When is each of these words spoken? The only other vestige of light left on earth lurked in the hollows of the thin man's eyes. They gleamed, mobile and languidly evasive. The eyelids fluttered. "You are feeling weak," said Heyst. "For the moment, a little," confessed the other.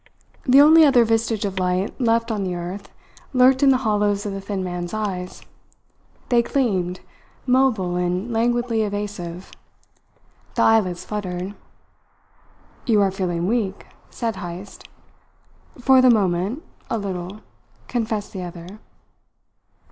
The 0.45 0.59
only 0.59 0.83
other 0.83 1.05
vestige 1.05 1.45
of 1.45 1.59
light 1.59 1.93
left 2.01 2.31
on 2.31 2.51
earth 2.51 2.89
lurked 3.33 3.61
in 3.61 3.69
the 3.69 3.77
hollows 3.85 4.25
of 4.25 4.33
the 4.33 4.41
thin 4.41 4.63
man's 4.63 4.95
eyes. 4.95 5.43
They 6.29 6.41
gleamed, 6.41 7.01
mobile 7.45 7.95
and 7.97 8.33
languidly 8.33 8.81
evasive. 8.81 9.51
The 10.55 10.63
eyelids 10.63 11.05
fluttered. 11.05 11.53
"You 12.87 12.99
are 12.99 13.11
feeling 13.11 13.45
weak," 13.45 13.85
said 14.09 14.37
Heyst. 14.37 14.89
"For 15.79 16.01
the 16.01 16.09
moment, 16.09 16.63
a 16.89 16.97
little," 16.97 17.41
confessed 17.87 18.33
the 18.33 18.41
other. 18.41 18.79